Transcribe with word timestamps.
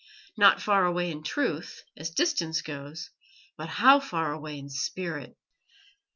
Not 0.35 0.59
far 0.59 0.83
away 0.83 1.11
in 1.11 1.21
truth, 1.21 1.83
as 1.95 2.09
distance 2.09 2.63
goes, 2.63 3.11
but 3.55 3.69
how 3.69 3.99
far 3.99 4.33
away 4.33 4.57
in 4.57 4.67
spirit! 4.67 5.37